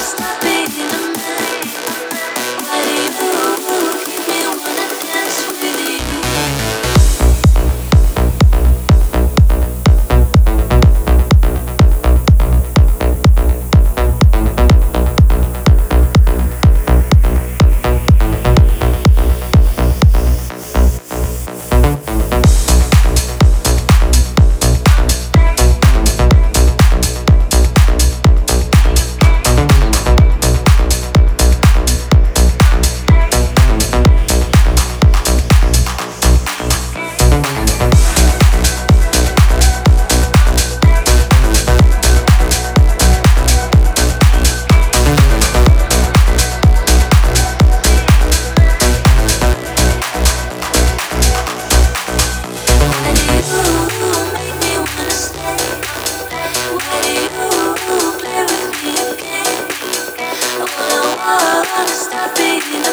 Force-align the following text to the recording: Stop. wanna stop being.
Stop. 0.00 0.39
wanna 61.80 61.94
stop 61.94 62.36
being. 62.36 62.89